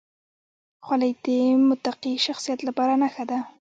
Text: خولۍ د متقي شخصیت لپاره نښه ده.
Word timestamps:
خولۍ 0.85 1.11
د 1.25 1.27
متقي 1.67 2.13
شخصیت 2.25 2.59
لپاره 2.67 2.93
نښه 3.01 3.23
ده. 3.29 3.39